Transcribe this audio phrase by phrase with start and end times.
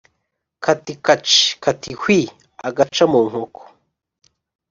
[0.63, 1.41] Kati kaci.
[1.63, 2.19] kati hwi
[2.65, 3.61] !-Agaca mu nkoko.